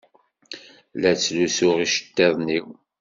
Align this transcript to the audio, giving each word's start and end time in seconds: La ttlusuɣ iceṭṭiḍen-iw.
La 1.01 1.11
ttlusuɣ 1.15 1.75
iceṭṭiḍen-iw. 1.85 2.67